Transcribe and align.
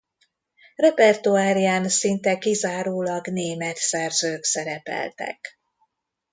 Repertoárján 0.75 1.89
szinte 1.89 2.37
kizárólag 2.37 3.27
német 3.27 3.75
szerzők 3.77 4.43
szerepeltek. 4.43 5.59